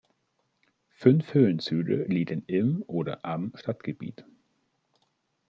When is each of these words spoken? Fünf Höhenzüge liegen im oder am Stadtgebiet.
Fünf 0.89 1.31
Höhenzüge 1.35 2.05
liegen 2.05 2.43
im 2.47 2.83
oder 2.87 3.23
am 3.23 3.51
Stadtgebiet. 3.53 4.25